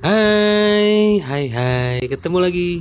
Hai, 0.00 1.20
hai, 1.20 1.44
hai, 1.52 2.00
ketemu 2.08 2.40
lagi. 2.40 2.80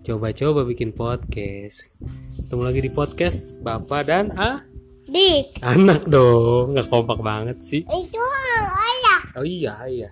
Coba-coba 0.00 0.64
bikin 0.64 0.96
podcast. 0.96 1.92
Ketemu 2.40 2.62
lagi 2.64 2.80
di 2.80 2.88
podcast 2.88 3.60
Bapak 3.60 4.08
dan 4.08 4.32
ah 4.40 4.64
Dik, 5.12 5.60
anak 5.60 6.08
dong, 6.08 6.72
nggak 6.72 6.88
kompak 6.88 7.20
banget 7.20 7.60
sih. 7.60 7.84
itu 7.84 8.24
ayah. 8.64 9.20
Oh 9.36 9.44
iya, 9.44 9.76
iya. 9.92 10.08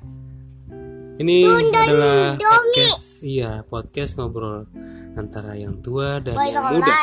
Ini 1.16 1.48
adalah 1.48 2.36
podcast, 2.36 3.24
iya 3.24 3.64
podcast 3.64 4.20
ngobrol 4.20 4.68
antara 5.16 5.56
yang 5.56 5.80
tua 5.80 6.20
dan 6.20 6.36
Boy 6.36 6.52
yang 6.52 6.68
muda. 6.68 6.96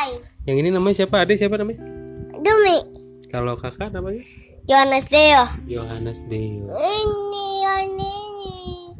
Yang 0.46 0.56
ini 0.62 0.68
namanya 0.70 0.94
siapa? 0.94 1.26
Ade 1.26 1.34
siapa 1.34 1.58
namanya? 1.58 1.82
Demi, 2.38 2.78
Kalau 3.34 3.58
kakak 3.58 3.90
namanya 3.90 4.22
Johannes 4.66 5.06
Deo. 5.06 5.42
Yohanes 5.70 6.26
Deo. 6.26 6.66
Ini 6.74 7.46
yang 7.62 7.86
ini. 7.94 8.54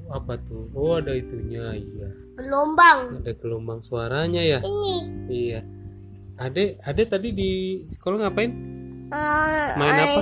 Apa 0.06 0.38
tuh? 0.46 0.70
Oh 0.78 0.94
ada 1.02 1.10
itunya, 1.10 1.74
iya. 1.74 2.08
Gelombang. 2.38 3.18
Ada 3.18 3.34
gelombang 3.34 3.82
suaranya 3.82 4.38
ya. 4.38 4.62
Ini. 4.62 4.96
Iya. 5.26 5.60
Ade, 6.38 6.78
Ade 6.86 7.02
tadi 7.10 7.34
di 7.34 7.50
sekolah 7.90 8.22
ngapain? 8.22 8.52
Uh, 9.06 9.66
Main 9.78 9.94
apa? 10.02 10.20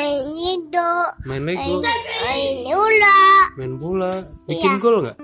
Ini 0.00 0.68
do. 0.68 0.92
Main 1.24 1.44
Lego, 1.44 1.80
Ini 1.80 2.68
ula. 2.72 3.18
main 3.56 3.80
bola, 3.80 4.20
bikin 4.44 4.76
Iya. 4.76 4.80
gol 4.80 4.96
nggak? 5.04 5.16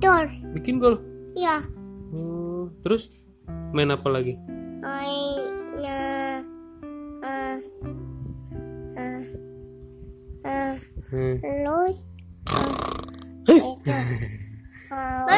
Dor. 0.00 0.26
Bikin 0.52 0.76
gol. 0.76 0.96
Ya. 1.32 1.64
Oh, 2.12 2.68
terus 2.80 3.08
main 3.72 3.88
apa 3.88 4.08
lagi? 4.08 4.36
Mainnya. 4.80 5.53
Hmm. 11.14 11.38
Terus. 11.38 12.10
ah, 12.50 12.66
Itu. 13.46 13.54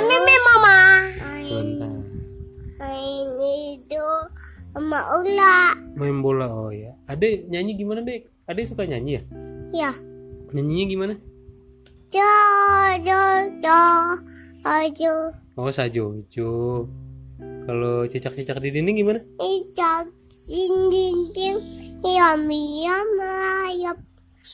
Mami, 0.08 0.34
mama. 0.40 0.78
Sebentar. 1.44 2.00
Ini 2.80 3.84
do. 3.84 4.08
Sama 4.72 5.00
ula. 5.20 5.76
Main 6.00 6.24
bola. 6.24 6.48
Oh 6.48 6.72
ya. 6.72 6.96
Ade 7.04 7.44
nyanyi 7.52 7.76
gimana 7.76 8.00
dek? 8.00 8.32
Ade 8.48 8.64
suka 8.64 8.88
nyanyi 8.88 9.20
ya? 9.20 9.22
Ya. 9.76 9.92
Nyanyinya 10.56 10.84
gimana? 10.88 11.14
Jo, 12.08 12.32
jo, 13.04 13.20
jo, 13.60 13.80
ajo, 14.64 15.12
Oh 15.60 15.68
sajojo. 15.68 16.86
Kalau 17.66 18.06
cicak-cicak 18.08 18.62
di 18.64 18.72
dinding 18.72 19.04
gimana? 19.04 19.20
icak, 19.42 20.08
ding, 20.46 20.88
ding, 20.88 21.18
ding, 21.34 21.58
yam, 22.00 22.46
yam, 22.48 23.08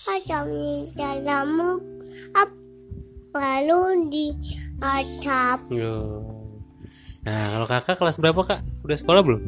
ayap, 0.09 0.45
asam, 0.45 0.47
dalam 0.95 1.49
up, 2.33 2.51
lalu 3.33 3.81
di 4.09 4.27
atap. 4.79 5.61
Yo. 5.69 6.25
Nah 7.23 7.55
kalau 7.55 7.67
kakak 7.67 7.97
kelas 7.97 8.19
berapa 8.19 8.41
kak? 8.43 8.61
Udah 8.83 8.97
sekolah 8.97 9.23
belum? 9.23 9.43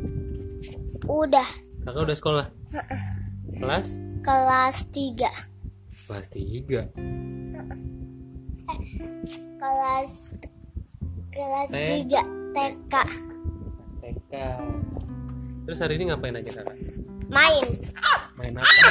Udah 1.04 1.48
Kakak 1.82 2.02
udah 2.02 2.16
sekolah? 2.16 2.46
Kelas? 3.54 3.88
kelas 4.20 4.76
tiga, 4.88 5.28
Kelas 6.06 6.26
tiga. 6.28 6.88
kelas 9.58 10.12
kelas 11.28 11.68
T. 11.68 11.78
tiga 11.82 12.22
TK 12.54 12.94
TK. 14.00 14.32
Terus 15.64 15.78
hari 15.78 15.96
ini 15.96 16.08
ngapain 16.08 16.32
aja 16.34 16.50
kakak? 16.54 16.76
main, 17.26 17.66
Main 18.36 18.54
apa? 18.54 18.90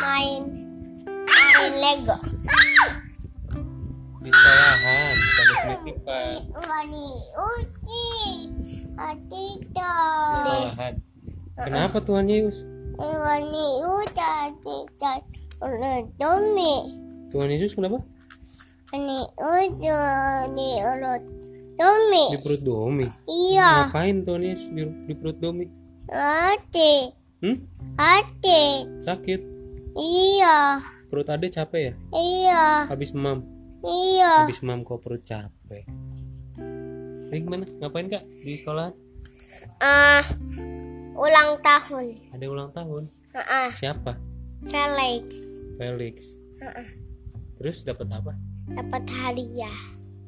main, 0.00 0.42
main 1.62 1.74
Lego. 1.78 2.16
Di 4.18 4.30
sekolahan, 4.30 5.14
bukan 5.14 5.44
di 5.44 5.54
penitipan. 5.56 6.26
Wani 6.56 7.08
uci, 7.34 8.06
Di 8.56 8.76
atita. 8.94 9.94
sekolahan. 10.36 10.94
Kenapa 11.54 11.96
Tuhan 12.00 12.26
Yesus? 12.26 12.66
Wani 12.96 13.66
uca, 13.84 14.28
atita. 14.46 15.12
Udah 15.58 16.02
domi. 16.16 16.74
Tuhan 17.30 17.48
Yesus 17.48 17.74
kenapa? 17.74 17.98
Wani 18.90 19.26
uca, 19.32 19.98
di 20.50 20.68
urut 20.80 21.22
domi. 21.74 22.24
Di 22.30 22.38
perut 22.38 22.62
domi. 22.62 23.06
Iya, 23.26 23.86
Ngapain 23.86 24.22
Tuhan 24.22 24.42
Yesus 24.44 24.68
di, 24.68 24.82
di 25.06 25.14
perut 25.14 25.38
domi? 25.38 25.66
hati, 26.06 27.08
Hmm? 27.40 27.58
hati. 27.96 28.84
Sakit. 29.00 29.40
Iya, 29.92 30.78
Perut 31.12 31.28
ade 31.28 31.52
capek 31.52 31.92
ya? 31.92 31.94
iya, 32.16 32.64
Habis 32.88 33.12
mam. 33.12 33.44
iya. 33.84 34.48
Habis 34.48 34.64
mam 34.64 34.80
kok 34.80 35.04
perut 35.04 35.20
capek. 35.20 35.84
Jadi 37.28 37.36
gimana? 37.36 37.68
Ngapain 37.68 38.08
kak 38.08 38.24
di 38.40 38.56
sekolahan? 38.56 38.96
Ah, 39.76 40.24
ulang 41.12 41.60
tahun. 41.60 42.16
Ada 42.32 42.44
ulang 42.48 42.72
tahun. 42.72 43.12
Ah, 43.36 43.68
Siapa? 43.76 44.16
Felix. 44.64 45.60
Felix. 45.76 46.16
Ah, 46.64 46.80
Terus 47.60 47.84
dapat 47.84 48.08
apa? 48.08 48.32
Dapat 48.72 49.04
hadiah. 49.12 49.78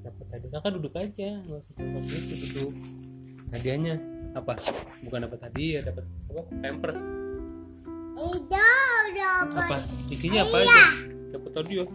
Dapat 0.04 0.24
tadi. 0.28 0.46
Kakak 0.52 0.70
duduk 0.76 0.92
aja, 1.00 1.40
nggak 1.48 1.60
usah 1.64 1.74
tempat 1.80 2.02
itu 2.04 2.34
duduk. 2.44 2.72
Hadiahnya 3.56 3.94
apa? 4.36 4.52
Bukan 5.00 5.24
dapat 5.24 5.40
hadiah, 5.48 5.80
dapat 5.80 6.04
apa? 6.28 6.42
Pampers. 6.60 7.00
Apa? 9.34 9.76
Isinya 10.06 10.40
apa 10.42 10.56
aja? 10.60 10.82
Dapat 11.30 11.52
hadiah. 11.58 11.88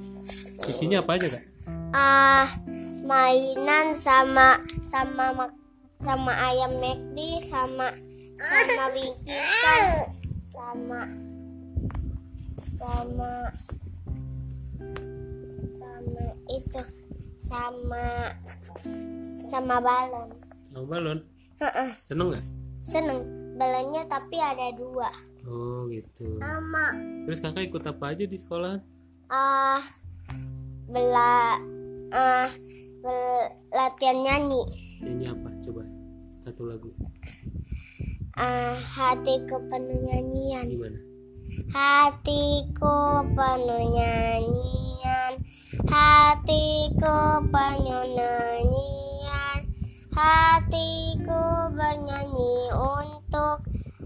Isinya 0.66 0.98
apa 1.00 1.12
aja 1.16 1.28
kak? 1.32 1.44
ah 1.90 2.46
mainan 3.02 3.98
sama 3.98 4.62
sama 4.86 5.34
sama 5.98 6.34
ayam 6.38 6.78
McD 6.78 7.18
sama 7.42 7.90
sama 8.38 8.84
bingkisan 8.94 9.84
sama 10.54 11.02
sama 12.62 13.32
sama 15.82 16.26
itu 16.46 16.82
sama 17.42 18.06
sama 19.26 19.76
balon 19.82 20.30
Mau 20.70 20.86
balon? 20.86 21.20
Heeh, 21.58 21.90
Seneng 22.06 22.30
nggak? 22.30 22.46
seneng 22.80 23.20
balonnya 23.58 24.06
tapi 24.06 24.38
ada 24.38 24.70
dua 24.78 25.10
Oh 25.46 25.88
gitu. 25.88 26.40
sama 26.40 26.96
Terus 27.24 27.40
kakak 27.40 27.68
ikut 27.68 27.84
apa 27.84 28.06
aja 28.12 28.26
di 28.26 28.36
sekolah? 28.36 28.76
ah 29.30 29.78
bela 30.90 31.62
ah 32.10 32.50
bel- 33.00 33.52
latihan 33.70 34.18
nyanyi 34.20 34.62
Nyanyi 35.00 35.26
apa? 35.30 35.50
Coba 35.62 35.84
satu 36.40 36.66
lagu. 36.66 36.90
ah 38.34 38.74
hatiku 38.74 39.62
penuh 39.70 40.00
nyanyian 40.02 40.66
Gimana? 40.66 41.00
hatiku 41.70 42.98
penuh 43.30 43.84
nyanyian 43.92 45.34
hatiku 45.86 47.18
penuh 47.48 48.06
nyanyian 48.16 49.62
hatiku 50.10 51.42
bernyanyi 51.74 52.54
untuk 52.74 53.60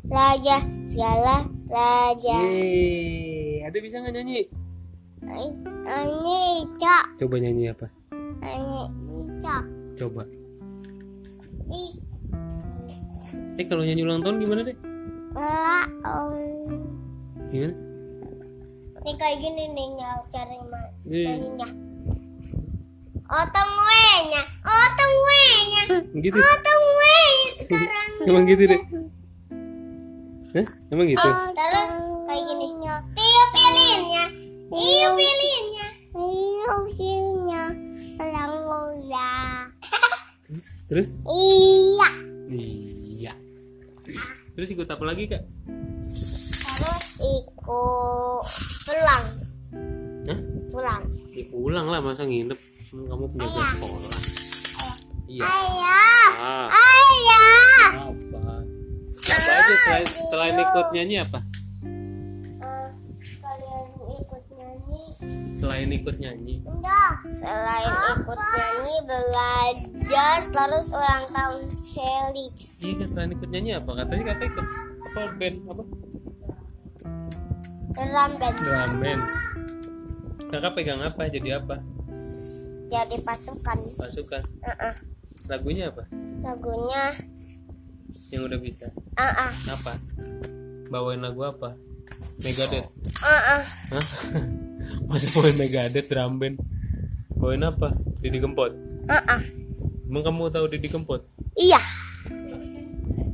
raja 0.10 0.60
segala 0.94 1.42
raja 1.66 2.38
Yeay, 2.46 3.66
ada 3.66 3.78
bisa 3.82 3.98
nggak 3.98 4.14
nyanyi? 4.14 4.46
ini 5.26 6.40
cak 6.78 7.18
Coba 7.18 7.36
nyanyi 7.40 7.74
apa? 7.74 7.90
ini 8.40 8.82
cak 9.42 9.64
Coba. 9.98 10.22
ih 11.68 11.98
Eh 13.54 13.66
kalau 13.66 13.82
nyanyi 13.82 14.02
ulang 14.02 14.22
tahun 14.22 14.38
gimana 14.38 14.62
deh? 14.64 14.78
lah 15.34 15.90
om 16.06 16.38
Gimana? 17.50 17.74
ini 19.02 19.14
kayak 19.18 19.38
gini 19.42 19.64
nih 19.74 19.88
cara 20.30 20.54
ma- 20.64 20.94
Ih, 21.06 21.26
nyanyinya 21.26 21.68
otong 23.26 23.72
wenya 23.82 24.42
otong 24.62 25.14
wenya 25.20 25.84
gitu. 26.22 26.38
otong 26.38 26.84
wenya 26.94 27.52
sekarang 27.58 28.10
Emang 28.24 28.46
gitu 28.46 28.64
deh. 28.68 28.82
Hah? 30.54 30.68
Emang 30.88 31.10
gitu? 31.10 31.30
terus 31.58 31.90
kayak 32.30 32.44
gini 32.46 32.68
tiup 33.18 33.50
lilinnya 33.52 34.26
tiup 34.70 35.14
lilinnya 35.18 35.88
tiup 36.14 36.84
lilinnya 36.94 37.64
orang 38.22 38.54
muda 38.62 39.34
Terus? 40.86 41.10
iya 41.26 42.10
Iya. 42.54 43.34
Terus 44.54 44.70
ikut 44.70 44.86
apa 44.86 45.02
lagi 45.02 45.26
kak? 45.26 45.42
terus 46.74 47.06
ikut 47.18 48.46
pulang 48.86 49.26
Hah? 50.24 50.40
pulang 50.70 51.04
Ya 51.34 51.46
pulang 51.50 51.90
lah 51.90 51.98
masa 51.98 52.30
nginep. 52.30 52.60
Kamu 52.94 53.26
punya 53.26 53.50
Ayah. 53.50 53.70
sekolah. 53.74 54.14
Iya. 55.26 55.42
ayah 55.42 56.30
Ah, 56.38 56.68
ayah 56.70 57.90
apa? 58.14 58.43
Apa 59.84 60.00
selain 60.00 60.08
selain 60.32 60.56
ikut 60.64 60.88
nyanyi 60.96 61.16
apa? 61.20 61.40
Eh, 61.44 62.88
kalian 63.44 63.88
ikut 64.16 64.44
nyanyi. 64.56 65.04
Selain 65.52 65.90
ikut 65.92 66.16
nyanyi. 66.24 66.56
Selain 67.28 67.92
ikut 68.16 68.40
nyanyi 68.40 68.96
belajar 69.04 70.38
terus 70.48 70.88
ulang 70.88 71.26
tahun 71.36 71.62
Felix. 71.84 72.80
Iya 72.80 73.06
selain 73.12 73.36
ikut 73.36 73.50
nyanyi 73.52 73.76
apa? 73.76 73.92
Katanya 73.92 74.24
kakak 74.32 74.48
ikut. 74.56 74.66
Apa 75.04 75.22
band? 75.36 75.58
Apa? 75.68 75.84
Drum 77.94 78.32
band. 78.40 78.56
Drum 78.56 78.92
band. 79.04 79.22
Kakak 80.48 80.72
pegang 80.80 81.02
apa? 81.04 81.28
Jadi 81.28 81.50
apa? 81.52 81.76
Jadi 82.88 83.16
pasukan. 83.20 83.78
Pasukan. 84.00 84.44
Uh 84.64 84.96
lagunya 85.52 85.92
apa? 85.92 86.08
Lagunya 86.40 87.12
yang 88.34 88.50
udah 88.50 88.58
bisa? 88.58 88.90
Uh 89.14 89.54
apa? 89.70 89.94
Bawain 90.90 91.22
lagu 91.22 91.46
apa? 91.46 91.78
Megadeth. 92.42 92.90
Uh 93.22 93.42
Hah? 93.62 93.66
Masa 95.08 95.30
bawain 95.38 95.54
Megadeth 95.54 96.10
drum 96.10 96.42
band? 96.42 96.58
Bawain 97.38 97.62
apa? 97.62 97.94
Didi 98.26 98.42
Kempot. 98.42 98.74
Emang 100.10 100.24
kamu 100.26 100.50
tahu 100.50 100.66
Didi 100.74 100.90
Kempot? 100.90 101.30
Iya. 101.54 101.78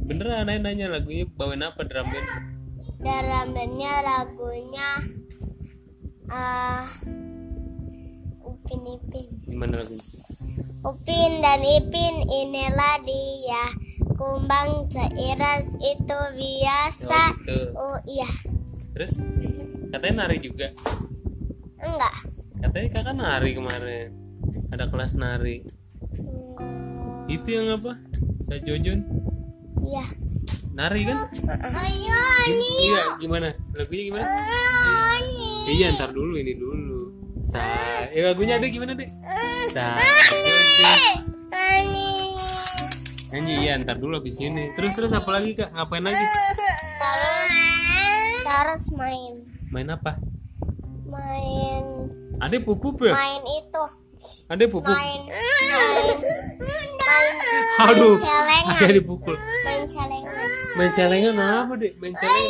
Beneran 0.04 0.52
nanya 0.52 0.68
nanya 0.68 0.86
lagunya 0.92 1.24
bawain 1.32 1.64
apa 1.64 1.88
drum 1.88 2.12
band? 2.12 2.28
Drum 3.00 3.48
bandnya 3.56 3.94
lagunya 4.04 4.90
ah 6.28 6.84
Upin 8.44 8.84
Ipin. 8.84 9.28
Gimana 9.48 9.80
lagunya? 9.80 10.04
Upin 10.84 11.32
dan 11.40 11.64
Ipin 11.64 12.16
inilah 12.28 12.96
dia 13.08 13.89
Kumbang 14.20 14.92
seiras 14.92 15.80
itu 15.80 16.20
biasa. 16.36 17.24
Oh 17.32 17.40
gitu. 17.40 17.56
Oh 17.74 17.98
iya. 18.04 18.28
Terus? 18.92 19.16
Katanya 19.90 20.28
nari 20.28 20.44
juga? 20.44 20.68
Enggak. 21.80 22.16
Katanya 22.60 22.88
kakak 22.92 23.16
nari 23.16 23.52
kemarin. 23.56 24.10
Ada 24.70 24.92
kelas 24.92 25.16
nari. 25.16 25.64
Enggak 26.20 26.80
itu 27.30 27.48
yang 27.54 27.78
apa? 27.78 27.94
Saya 28.42 28.60
Jojon 28.66 29.06
Iya. 29.80 30.04
Nari 30.74 31.02
kan? 31.06 31.18
Ayo 31.78 32.20
Gim- 32.44 32.64
iya 32.84 33.04
gimana? 33.22 33.50
Lagunya 33.78 34.04
gimana? 34.10 34.26
Iya 35.70 35.88
ntar 35.94 36.10
dulu 36.10 36.34
ini 36.36 36.58
dulu. 36.58 37.14
Saya 37.46 38.10
eh, 38.10 38.20
lagunya 38.20 38.58
ada 38.58 38.68
gimana 38.68 38.98
deh 38.98 39.08
Jojon 39.70 39.96
Ani 41.54 42.29
nyanyi 43.30 43.54
iya 43.66 43.74
ntar 43.82 43.98
dulu 44.02 44.18
abis 44.22 44.42
ini. 44.42 44.74
Terus 44.74 44.92
terus 44.98 45.12
apa 45.14 45.30
lagi 45.30 45.54
kak? 45.54 45.70
Ngapain 45.74 46.04
lagi? 46.04 46.18
Terus 46.18 46.36
Terus 48.44 48.84
main. 48.98 49.34
Main 49.70 49.88
apa? 49.94 50.18
Main 51.10 52.10
ada 52.40 52.56
pupuk 52.64 53.04
ya 53.04 53.12
Main 53.12 53.44
itu. 53.44 53.84
Ada 54.48 54.64
pupuk? 54.72 54.96
Main 54.96 55.22
Main 55.28 56.16
Main 56.60 57.96
aduh. 57.96 58.16
celengan. 58.20 58.76
ada 58.76 58.92
dipukul. 58.92 59.36
Main 59.40 59.84
celengan. 59.88 60.48
Main 60.76 60.92
celengan 60.96 61.36
apa 61.40 61.74
deh 61.80 61.92
main 62.00 62.14
celengan. 62.16 62.48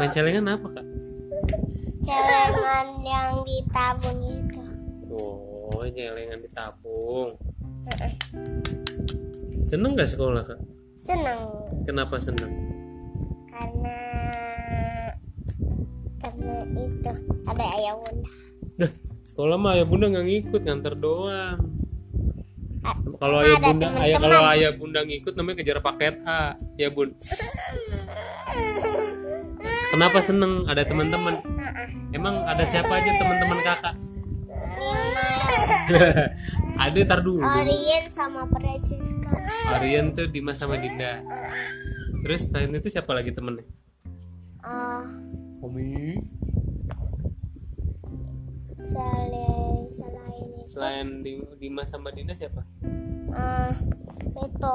Main 0.00 0.10
celengan 0.16 0.46
apa 0.48 0.66
kak? 0.80 0.86
Celengan 2.00 2.86
yang 3.04 3.44
ditabung 3.44 4.39
oh 5.80 5.88
celengan 5.88 6.38
ditabung. 6.44 7.30
Seneng 9.64 9.96
gak 9.96 10.10
sekolah 10.12 10.42
kak? 10.44 10.60
Seneng. 11.00 11.40
Kenapa 11.88 12.20
seneng? 12.20 12.52
Karena 13.48 13.96
Karena 16.20 16.54
itu 16.76 17.12
Ada 17.48 17.64
ayah 17.80 17.94
bunda. 17.96 18.30
Dah 18.76 18.90
sekolah 19.24 19.56
mah 19.56 19.72
ayah 19.72 19.86
bunda 19.88 20.06
nggak 20.12 20.26
ngikut 20.28 20.60
nganter 20.68 20.94
doang. 21.00 21.58
Kalau 23.16 23.36
ayah 23.40 23.58
bunda 23.60 23.88
ayah 24.04 24.16
teman-teman. 24.20 24.36
kalau 24.36 24.52
ayah 24.52 24.72
bunda 24.76 25.00
ngikut 25.04 25.32
namanya 25.36 25.56
kejar 25.64 25.78
paket 25.80 26.14
A 26.28 26.60
ya 26.76 26.92
bun. 26.92 27.16
Kenapa 29.90 30.18
seneng? 30.20 30.68
Ada 30.68 30.84
teman-teman 30.84 31.34
emang 32.10 32.36
ada 32.44 32.64
siapa 32.66 32.90
aja 32.90 33.10
teman-teman 33.16 33.58
kakak 33.64 33.94
ada 36.86 37.00
tar 37.06 37.20
dulu. 37.20 37.42
Orien 37.44 38.04
sama 38.10 38.46
Presiska 38.48 39.30
Aryan 39.76 40.12
tuh 40.16 40.26
Dimas 40.30 40.58
sama 40.58 40.76
Dinda. 40.80 41.20
Terus 42.20 42.52
selain 42.52 42.72
itu 42.76 42.88
siapa 42.92 43.12
lagi 43.16 43.32
temennya? 43.32 43.64
Ah, 44.60 45.08
Omi 45.64 46.20
selain 48.80 49.84
selain 49.88 50.46
itu. 50.56 50.68
Selain 50.68 51.06
Di- 51.24 51.48
Dimas 51.60 51.88
sama 51.88 52.12
Dinda 52.12 52.32
siapa? 52.36 52.64
Ah, 53.32 53.72
itu 54.36 54.74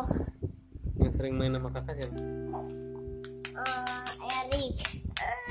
yang 0.96 1.12
sering 1.12 1.36
main 1.36 1.54
sama 1.54 1.70
kakak 1.76 2.02
siapa? 2.02 2.18
Ah, 3.56 4.06
Erik 4.46 4.76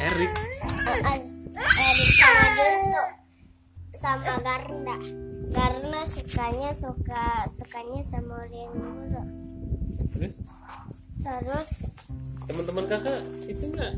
Erik 0.01 0.33
ah, 0.35 1.19
Erik 1.61 2.11
sama 2.17 2.47
Junsu 2.59 3.05
sama 3.95 4.35
Garda 4.43 4.97
Garda 5.55 6.03
sukanya 6.03 6.71
suka 6.75 7.47
sukanya 7.55 8.03
sama 8.11 8.43
Orien 8.43 8.71
mulu 8.75 9.23
terus? 10.11 10.35
Terus? 11.23 11.71
Teman-teman 12.45 12.85
kakak 12.91 13.23
itu 13.47 13.65
enggak 13.71 13.95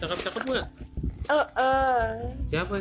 cakep-cakep 0.00 0.42
nggak? 0.48 0.68
Uh, 1.28 1.46
uh, 1.60 2.08
siapa? 2.48 2.80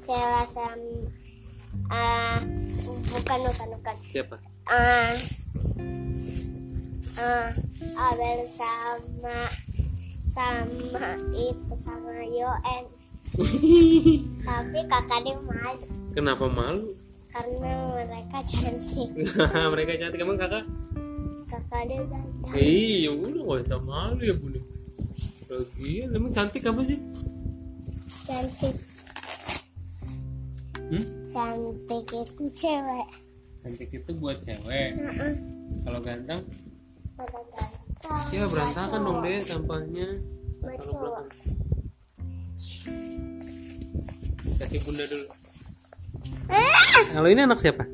Sela 0.00 0.42
sam? 0.48 0.80
Ah 1.92 2.40
bukan 3.12 3.38
bukan 3.44 3.68
bukan. 3.76 3.96
Siapa? 4.08 4.36
Ah. 4.66 5.14
Ah 7.20 7.52
Abel 8.10 8.40
sama 8.48 9.46
sama 10.34 11.12
itu 11.36 11.74
sama 11.86 12.16
Yoen 12.26 12.84
tapi 14.46 14.78
kakak 14.86 15.20
dia 15.26 15.36
malu. 15.42 15.86
Kenapa 16.14 16.46
malu? 16.46 16.94
Karena 17.34 17.72
mereka 17.98 18.38
cantik. 18.46 19.10
Mereka 19.74 19.92
cantik. 19.98 20.18
Emang 20.22 20.38
kakak? 20.38 20.64
Kakak 21.50 21.82
dia 21.90 22.02
ganteng 22.06 22.54
iya 22.54 23.10
udah 23.10 23.42
gak 23.42 23.60
usah 23.66 23.80
malu 23.82 24.22
ya 24.22 24.34
bunda. 24.38 24.60
Lagian 25.50 26.08
emang 26.14 26.30
cantik 26.30 26.62
apa 26.62 26.80
sih? 26.86 26.98
Cantik. 28.24 28.76
Hmm? 30.84 31.04
cantik 31.34 32.04
itu 32.12 32.44
cewek. 32.54 33.08
Cantik 33.66 33.90
itu 33.90 34.10
buat 34.14 34.38
cewek. 34.38 34.94
Heeh. 34.94 35.32
kalau 35.82 35.98
ganteng? 35.98 36.46
Pada 37.18 37.40
ganteng 37.50 37.84
ya 38.30 38.44
berantakan 38.46 39.00
dong 39.00 39.18
deh 39.24 39.40
sampahnya. 39.42 40.08
Buat 40.60 40.80
Taruh 40.80 41.24
kasih 44.64 44.80
bunda 44.80 45.04
dulu. 45.04 45.28
Kalau 47.12 47.28
ini 47.28 47.40
anak 47.44 47.60
siapa? 47.60 47.84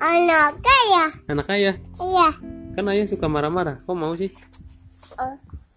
Anaknya 0.00 0.76
ya 0.90 1.04
anak 1.30 1.46
ayah? 1.54 1.74
Iya. 2.02 2.28
Kan 2.74 2.84
ayah 2.90 3.06
suka 3.06 3.30
marah-marah. 3.30 3.78
Kok 3.86 3.94
mau 3.94 4.10
sih? 4.18 4.34
Oh. 5.14 5.34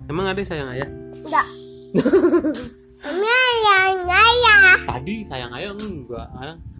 Emang 0.09 0.25
ada 0.25 0.41
sayang 0.41 0.73
ayah? 0.73 0.89
Enggak. 0.89 1.47
Ini 3.03 3.35
yang 3.61 4.07
ya 4.09 4.57
tadi 4.89 5.21
sayang 5.21 5.53
ayah 5.53 5.75
enggak. 5.77 6.27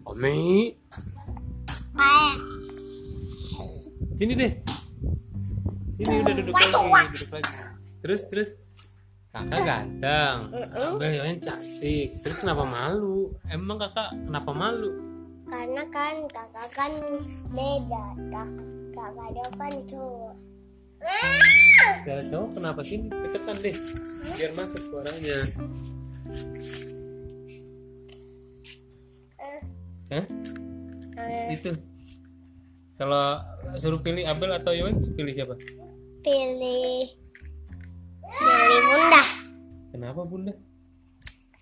Omi 0.07 0.73
kayak 1.93 2.35
sini 4.17 4.33
deh. 4.33 4.53
Ini 6.01 6.13
udah 6.25 6.33
duduk 6.41 6.55
lagi 6.57 6.73
duduk 7.21 7.31
lagi. 7.37 7.53
Terus 8.01 8.21
terus 8.33 8.49
kakak 9.33 9.61
ganteng. 9.65 10.37
abel 10.77 11.11
yang 11.17 11.41
cantik. 11.41 12.13
Terus 12.21 12.37
kenapa 12.37 12.63
malu? 12.69 13.33
Emang 13.49 13.81
kakak 13.81 14.13
kenapa 14.13 14.51
malu? 14.53 14.93
Karena 15.49 15.83
kan 15.89 16.15
kakak 16.29 16.69
kan 16.77 16.91
beda. 17.49 18.05
Kakak 18.29 18.67
kakak 18.93 19.27
dia 19.33 19.47
kan 19.57 19.73
cowok. 19.89 20.35
Kalau 22.05 22.23
cowok 22.29 22.49
kenapa 22.61 22.81
sih? 22.85 22.97
Deketan 23.09 23.57
deh. 23.57 23.75
Biar 24.37 24.51
masuk 24.53 24.81
suaranya. 24.93 25.37
Hah? 30.13 30.25
Eh, 31.13 31.57
itu 31.57 31.73
kalau 32.93 33.41
suruh 33.81 33.97
pilih 33.97 34.29
Abel 34.29 34.53
atau 34.53 34.77
Yohan 34.77 35.01
pilih 35.17 35.33
siapa? 35.33 35.57
Pilih 36.21 37.22
dari 38.37 38.77
bunda. 38.81 39.23
Kenapa 39.93 40.21
bunda? 40.25 40.53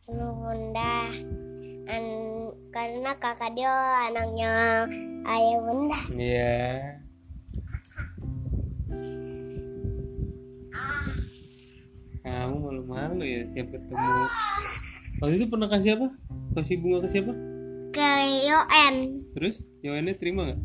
Kenapa 0.08 0.32
bunda. 0.36 0.94
An 1.92 2.06
karena 2.72 3.12
kakak 3.20 3.52
dia 3.58 3.74
anaknya 4.08 4.88
ayah 5.28 5.60
bunda. 5.60 6.00
Iya. 6.16 6.30
Yeah. 6.30 7.02
kamu 12.52 12.56
malu-malu 12.58 13.24
ya 13.24 13.42
tiap 13.54 13.70
ketemu. 13.72 14.14
Waktu 15.22 15.34
itu 15.38 15.46
pernah 15.48 15.68
kasih 15.70 15.92
apa? 15.96 16.08
Kasih 16.58 16.76
bunga 16.82 16.98
ke 17.06 17.10
siapa? 17.10 17.34
Ke 17.94 18.12
Yoen. 18.50 18.96
Terus 19.38 19.64
Yoennya 19.86 20.16
terima 20.18 20.50
nggak? 20.50 20.62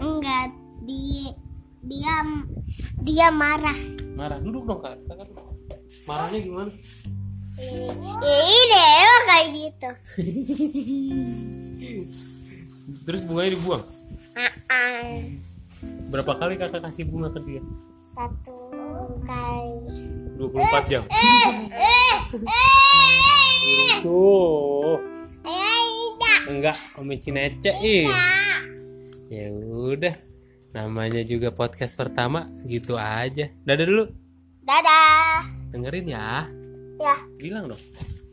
Enggak 0.00 0.48
di 0.86 1.34
dia 1.82 2.14
dia 3.02 3.28
marah. 3.34 3.78
Marah. 4.14 4.38
Duduk 4.38 4.64
dong 4.66 4.80
kak. 4.82 4.98
Kakak 5.06 5.26
duduk. 5.30 5.46
marahnya 6.02 6.38
gimana? 6.42 6.70
Ya 8.22 8.38
ini 8.42 8.80
ya 8.80 9.14
kayak 9.28 9.48
gitu. 9.54 9.90
Terus 13.06 13.20
bunganya 13.26 13.50
dibuang? 13.54 13.82
Berapa 16.10 16.32
kali 16.38 16.54
kakak 16.58 16.82
kasih 16.90 17.06
bunga 17.06 17.28
ke 17.30 17.40
dia? 17.46 17.62
Satu 18.12 18.56
kali. 19.24 19.90
24 20.38 20.90
jam. 20.90 21.02
Eh 21.06 21.54
eh 21.76 22.16
eh 22.34 22.42
eh. 25.46 25.72
Enggak 26.50 26.76
Omi 26.98 27.16
Cinece 27.22 27.72
ih. 27.80 28.10
Ya 29.32 29.48
udah 29.54 30.14
namanya 30.72 31.20
juga 31.22 31.52
podcast 31.52 31.94
pertama 32.00 32.48
gitu 32.64 32.96
aja. 32.96 33.52
Dadah 33.64 33.86
dulu. 33.86 34.04
Dadah. 34.64 35.44
Dengerin 35.72 36.06
ya. 36.08 36.48
Ya. 36.96 37.16
Bilang 37.36 37.68
dong. 37.68 37.82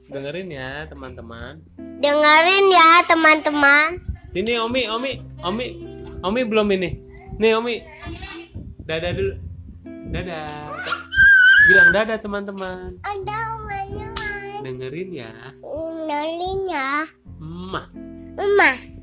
Dengerin 0.10 0.50
ya 0.50 0.88
teman-teman. 0.88 1.60
Dengerin 1.78 2.66
ya 2.72 2.90
teman-teman. 3.06 3.88
Sini 4.32 4.56
Omi, 4.62 4.88
Omi, 4.88 5.12
Omi, 5.44 5.66
Omi 6.22 6.42
belum 6.48 6.68
ini. 6.80 6.90
Nih 7.40 7.56
Omi, 7.56 7.82
dadah 8.84 9.12
dulu, 9.16 9.34
dadah. 10.12 10.76
Bilang 11.70 11.90
dadah 11.94 12.18
teman-teman. 12.20 13.00
ada 13.04 13.40
Dengerin 14.60 15.16
ya, 15.16 15.32
nolinya 16.04 17.08
Emak. 17.40 17.88
emak 18.36 18.99